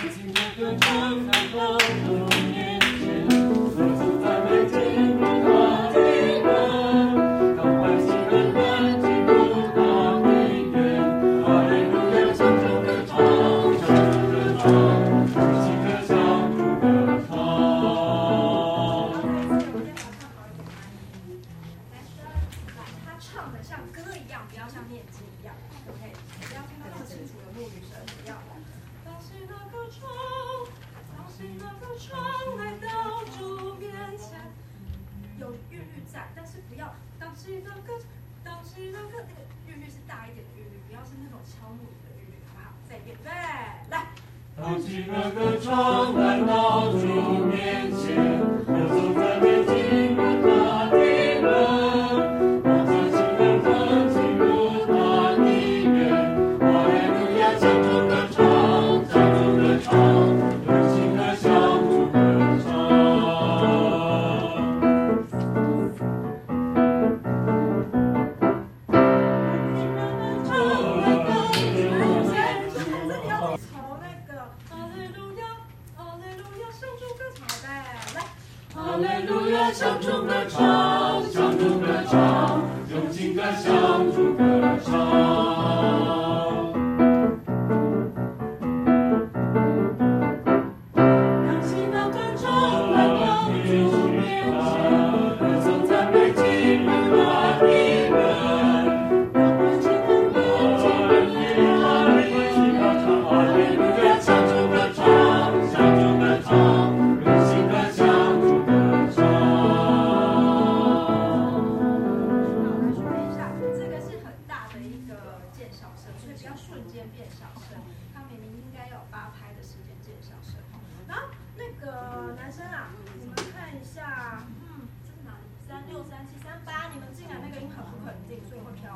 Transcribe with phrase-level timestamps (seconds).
[0.00, 0.46] Kucingnya.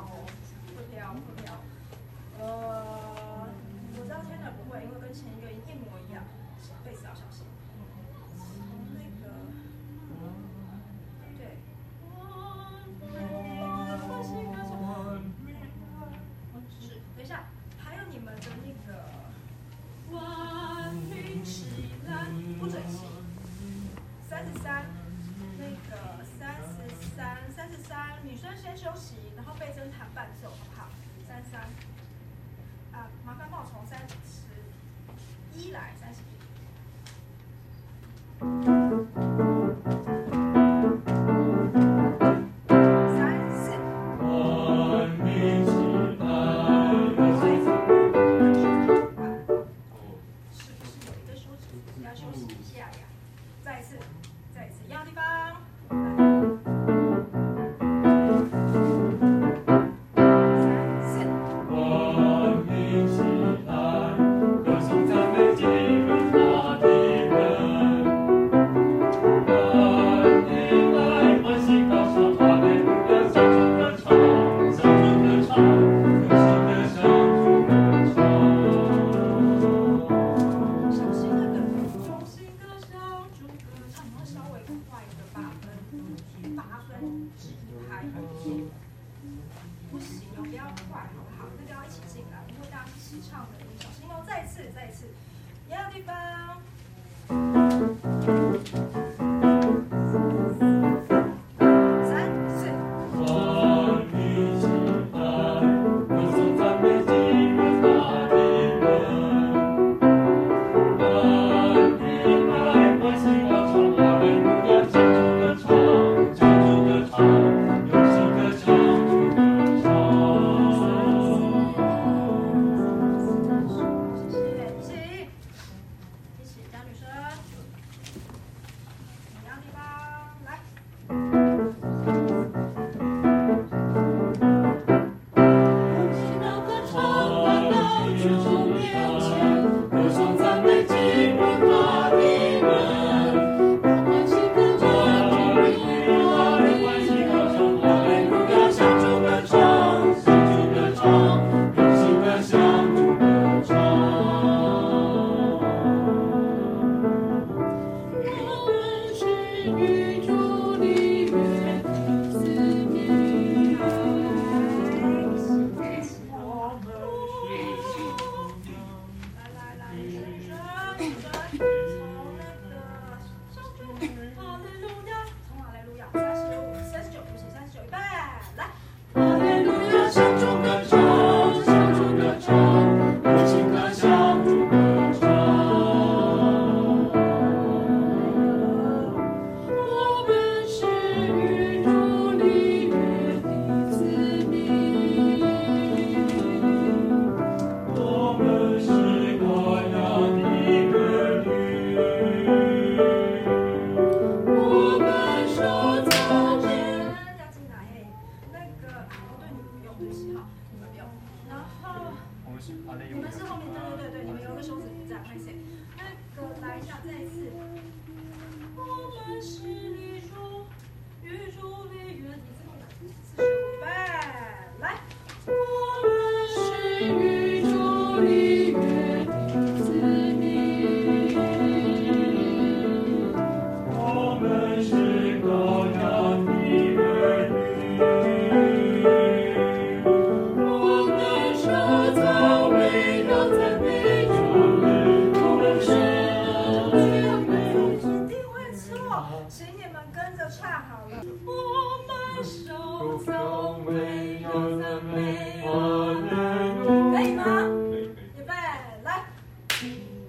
[0.00, 0.16] 然后
[0.74, 1.52] 会飘会飘
[2.38, 3.46] 呃
[3.98, 6.24] 我知道天呐不会因为跟前一个一模一样
[6.82, 7.44] 被扫小心。
[8.38, 8.48] 从
[8.96, 9.28] 那个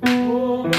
[0.02, 0.70] 我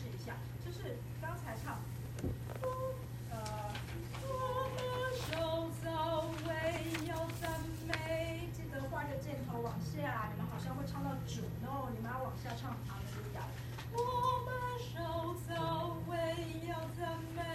[0.00, 0.32] 试一下，
[0.64, 1.76] 就是刚才唱，
[3.30, 3.36] 呃，
[4.24, 4.32] 我
[4.72, 4.80] 们
[5.28, 6.50] 手走，唯
[7.06, 8.48] 有赞美。
[8.54, 13.42] 记得画个箭头往下，你们好像会唱到主，no，你们要往下唱啊，一点。
[13.92, 13.98] 我
[14.46, 14.48] 们
[14.80, 16.16] 手走，唯
[16.66, 17.49] 有赞美。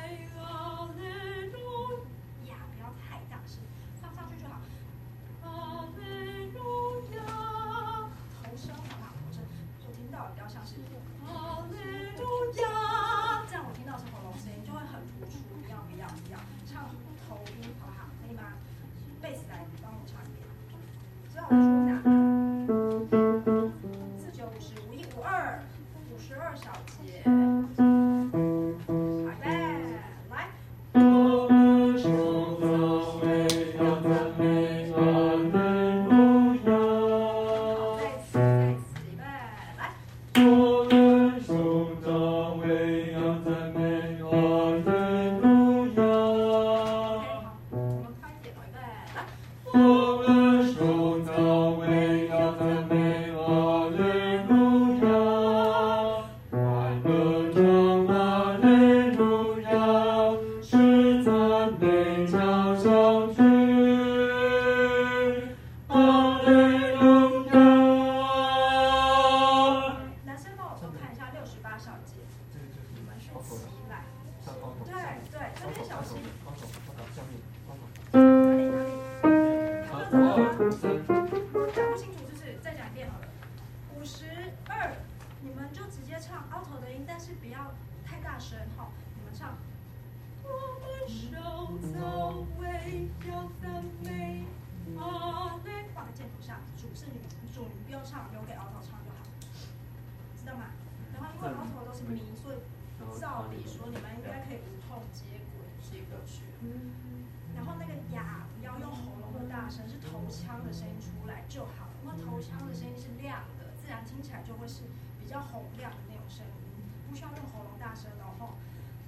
[112.36, 114.82] 口腔的声音是亮的自然听起来就会是
[115.24, 118.56] 比较洪亮的那种声音不需要用喉咙大声然后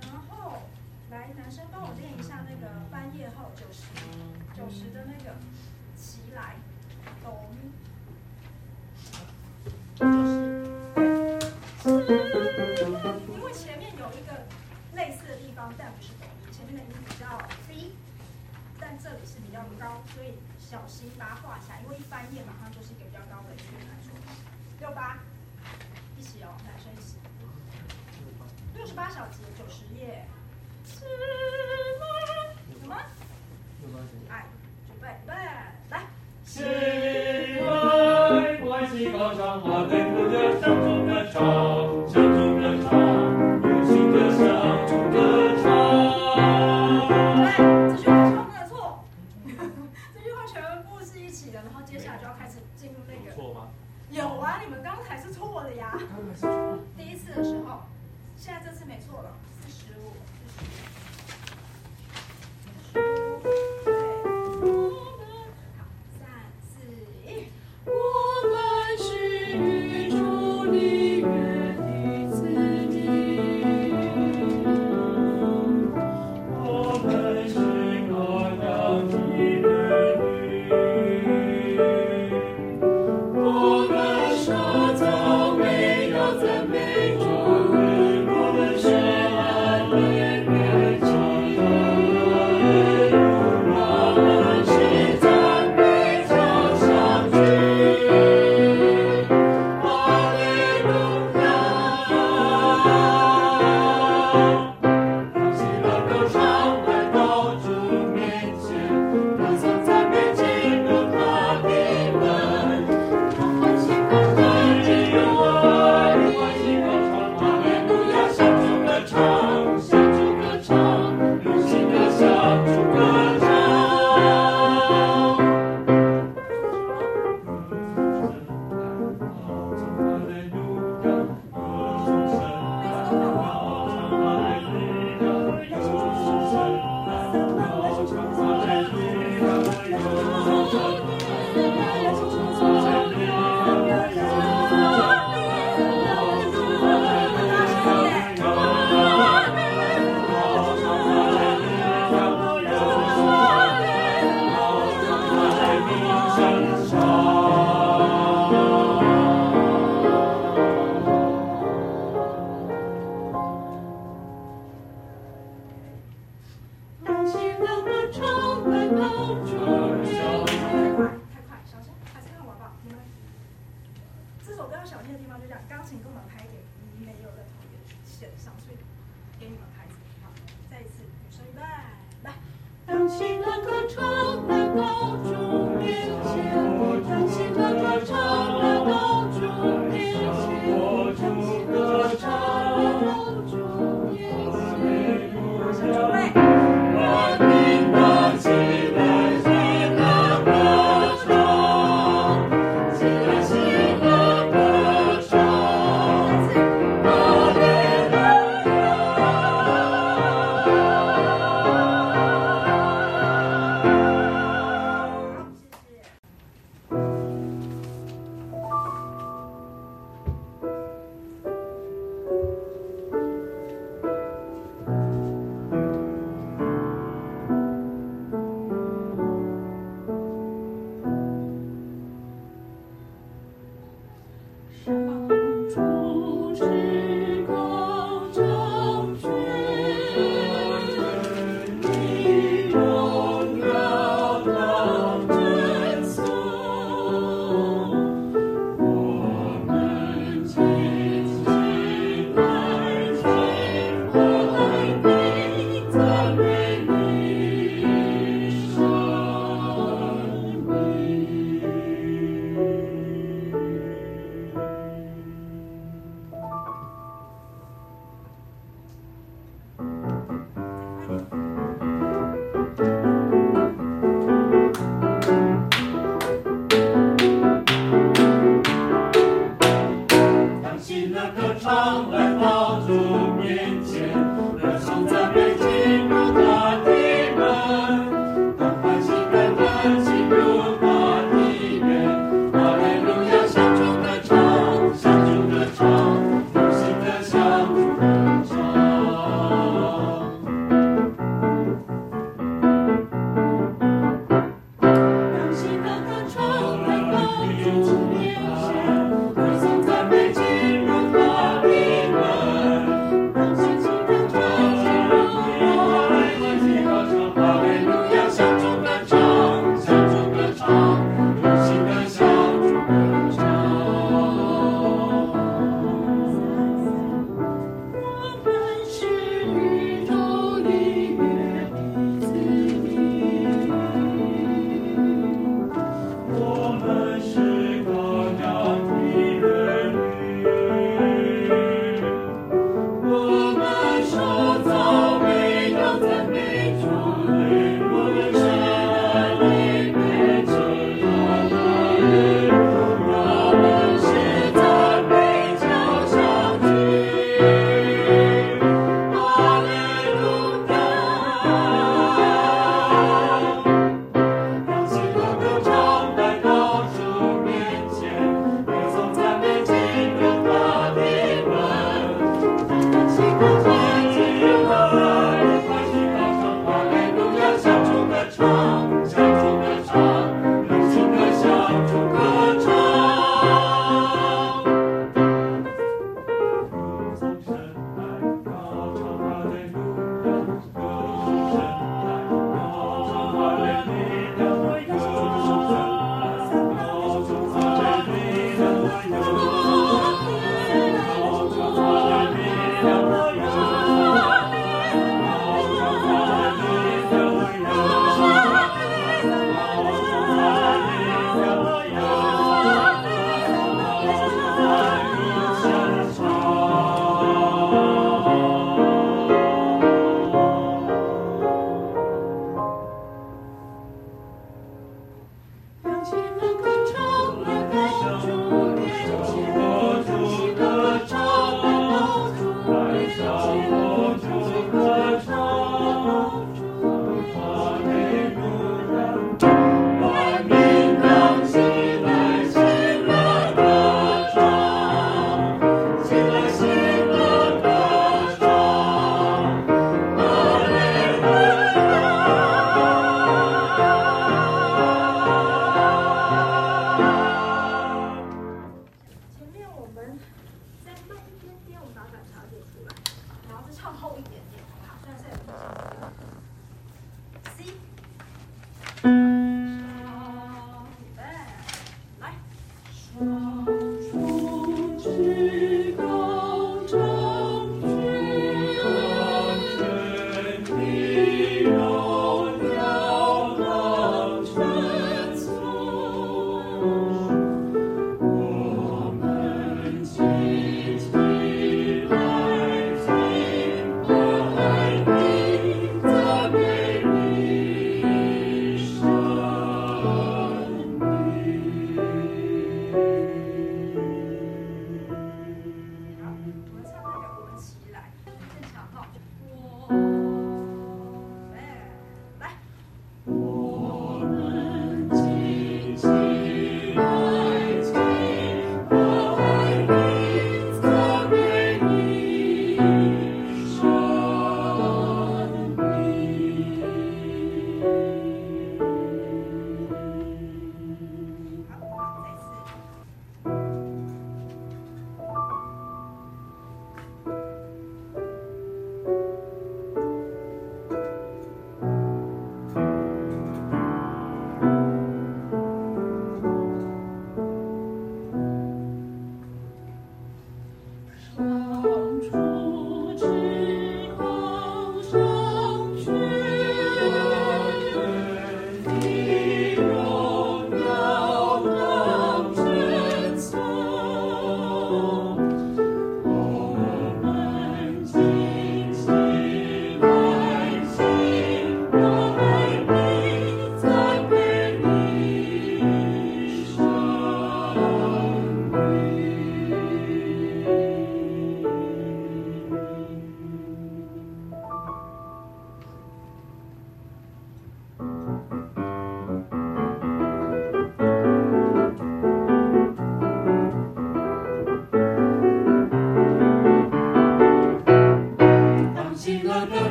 [0.00, 0.62] 然后
[1.10, 3.82] 来男生帮我念一下那个翻译后九十
[4.56, 5.36] 九十的那个
[5.94, 6.56] 袭来
[7.22, 7.44] 咚
[13.28, 14.46] 因为前面有一个
[14.94, 16.08] 类似的地方但不是
[16.50, 17.92] 前面的音比较低
[18.80, 24.10] 但这里是比较高所以小心把它画下因为一翻页马上就是一个比较高的一个难处
[24.80, 25.18] 六八
[26.18, 27.16] 一起哦男生一起。
[28.76, 30.24] 六十八小节九十页。
[30.84, 31.04] 什
[32.88, 32.96] 么？
[34.28, 34.46] 哎
[34.86, 35.34] 准备准备
[35.90, 36.06] 来。
[36.44, 40.02] 心里来关心高尚华美
[59.00, 59.39] 错了。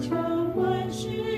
[0.00, 0.14] 求
[0.54, 1.37] 万事。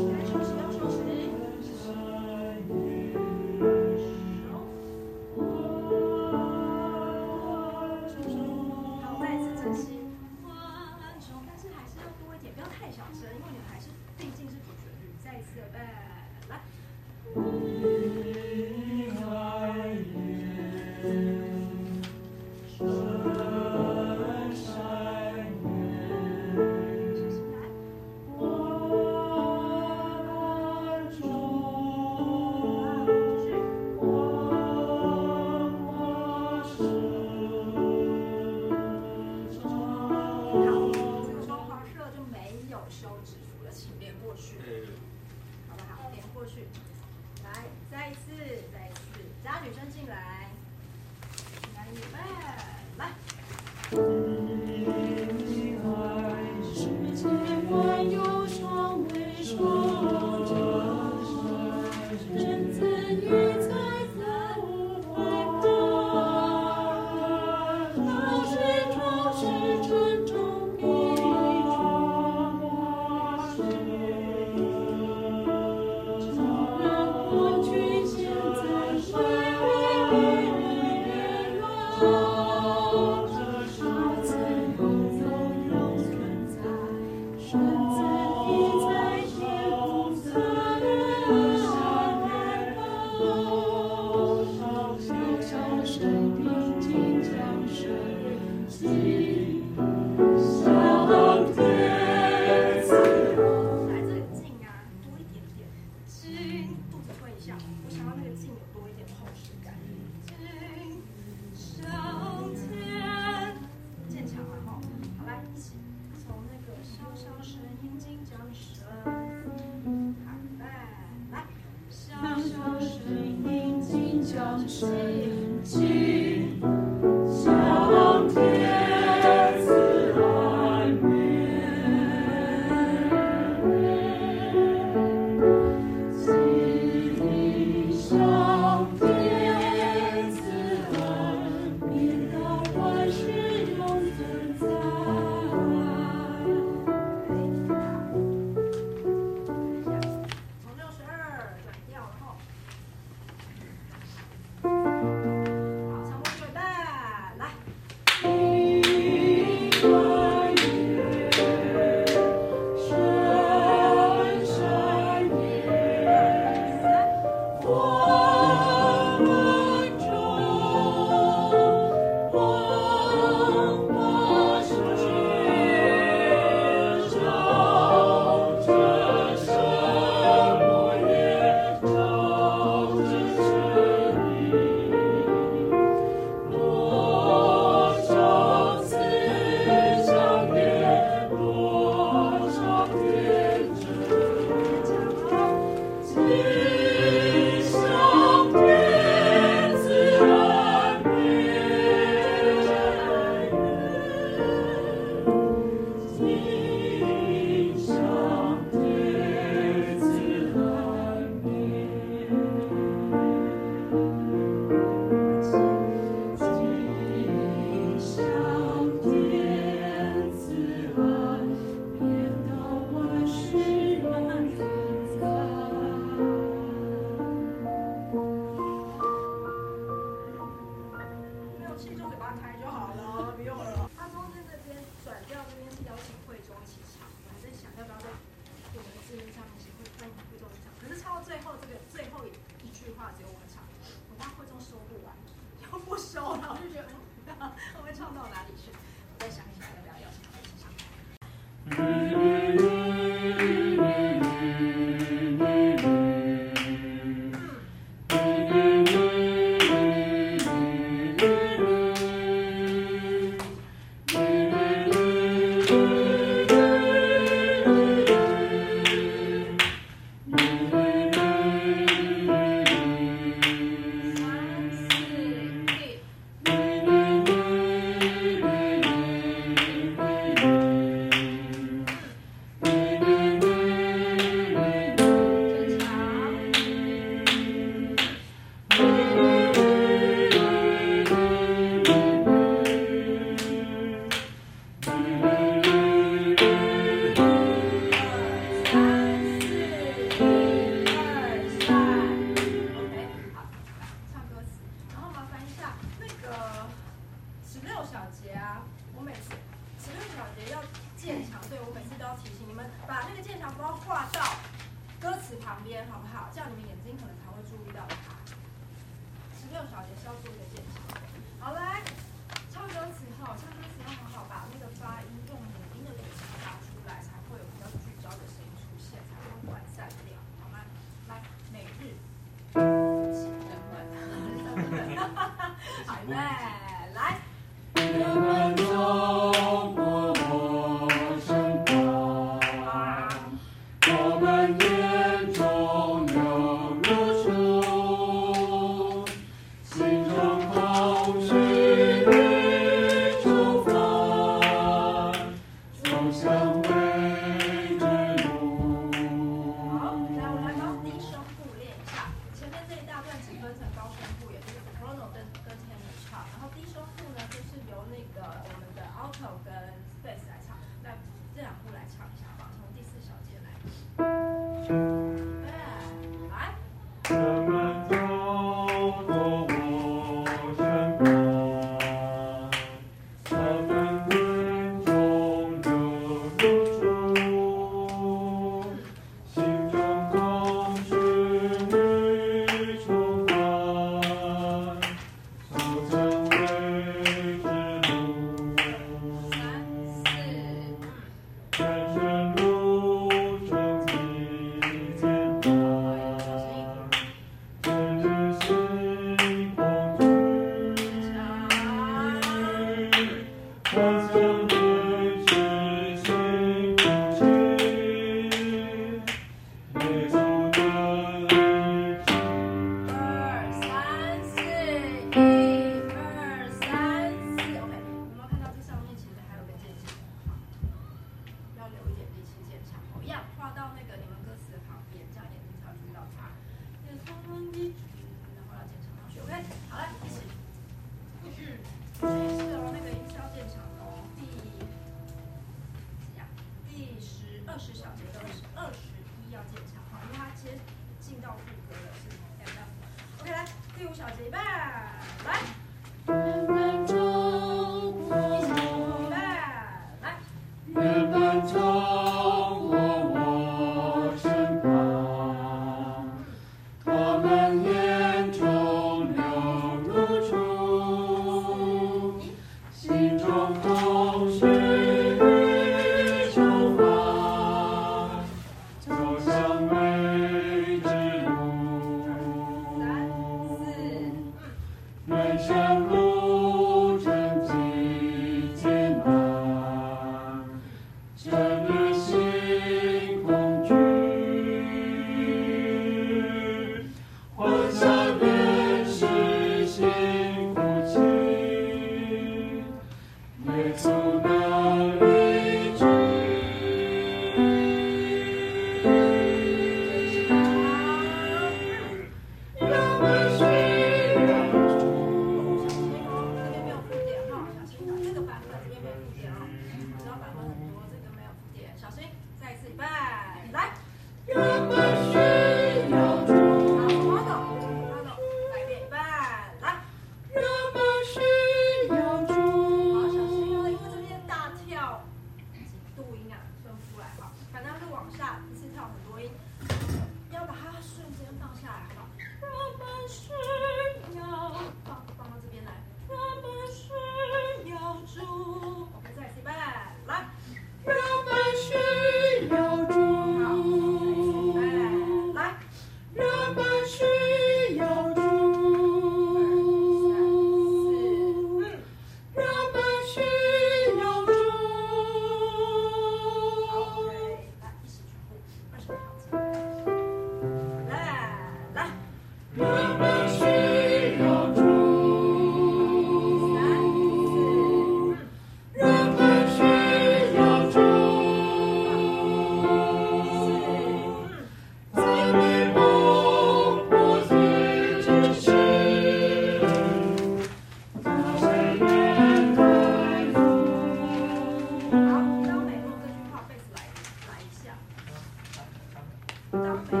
[599.51, 599.59] 当
[599.91, 600.00] 美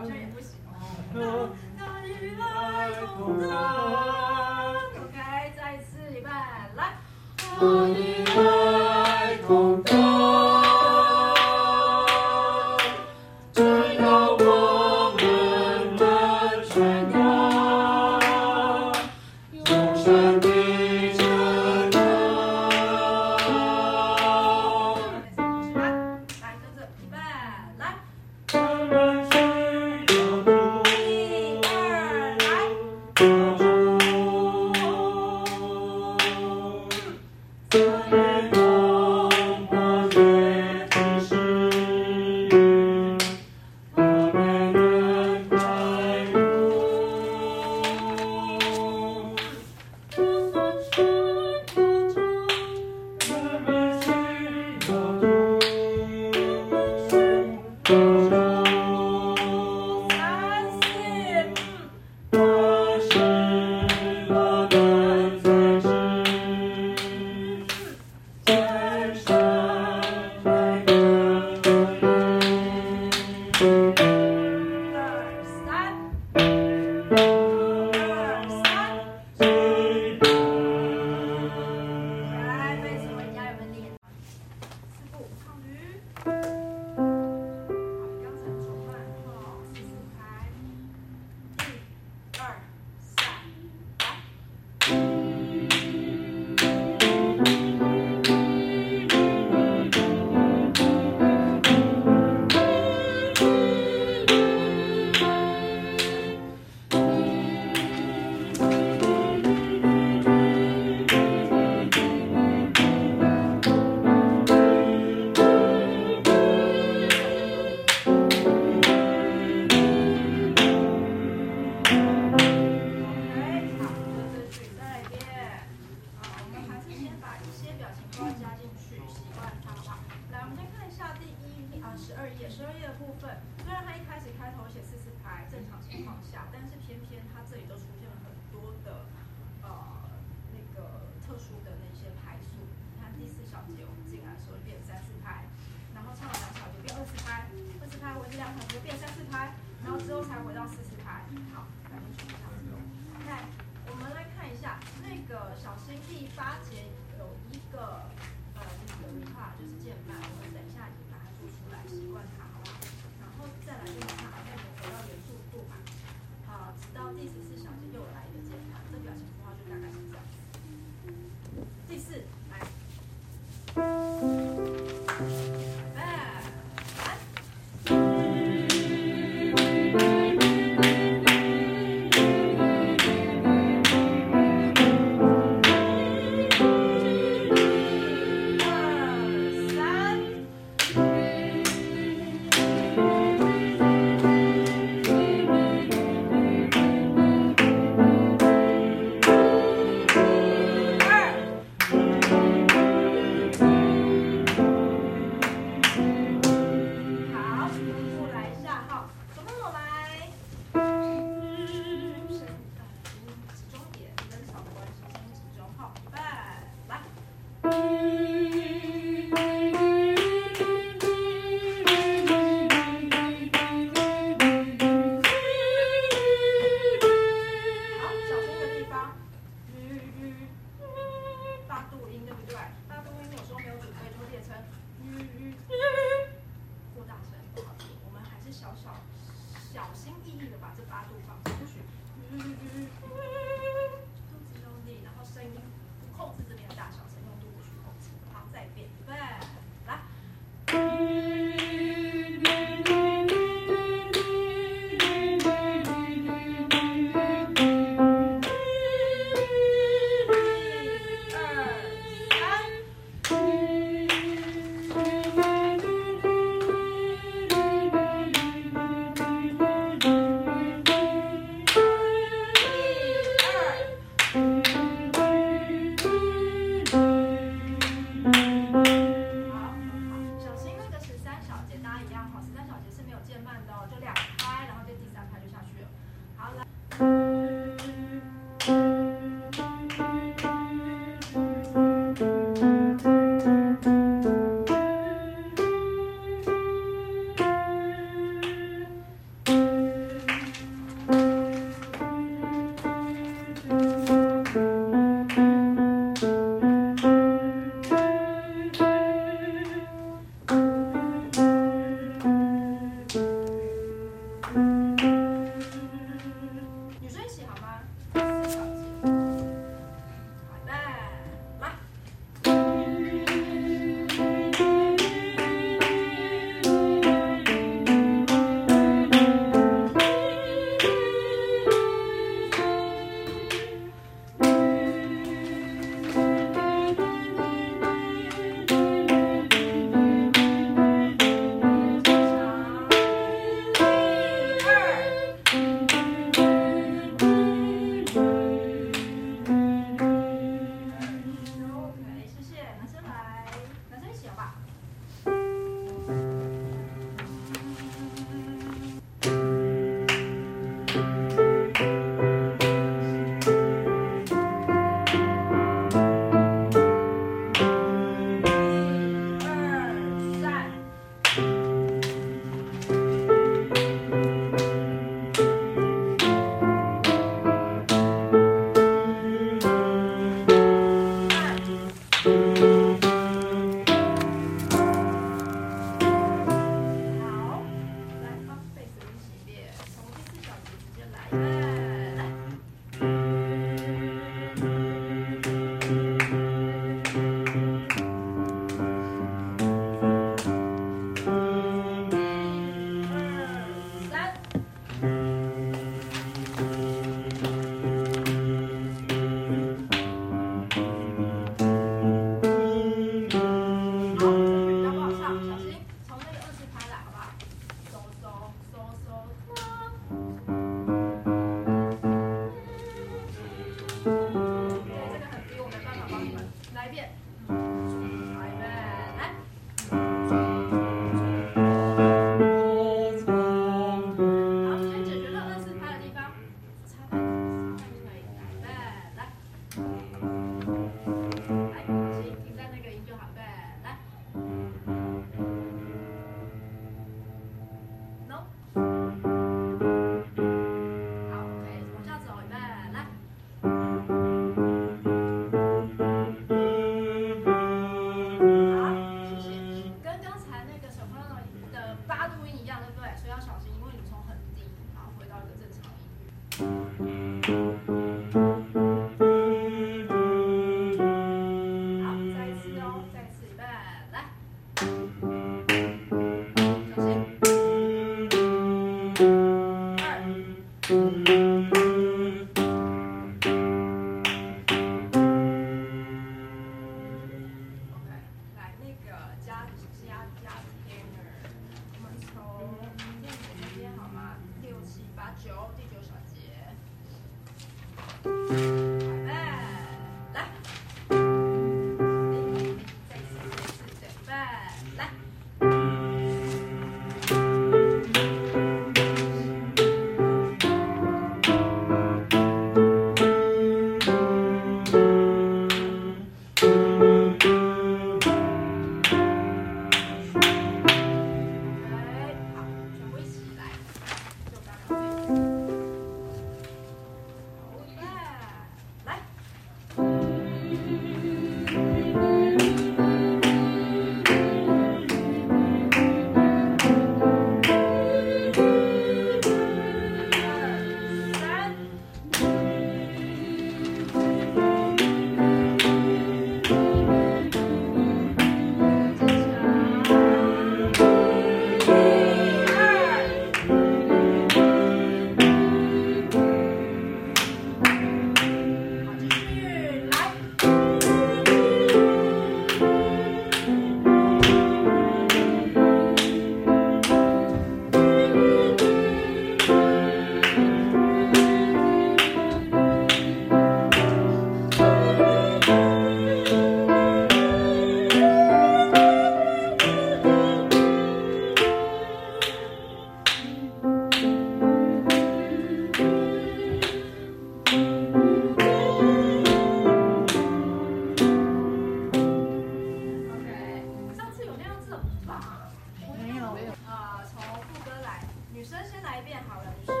[599.22, 600.00] 变好了就是